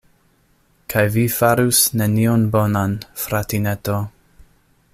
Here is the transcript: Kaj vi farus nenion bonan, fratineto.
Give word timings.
Kaj 0.93 1.03
vi 1.15 1.25
farus 1.33 1.81
nenion 2.01 2.47
bonan, 2.57 2.97
fratineto. 3.25 3.99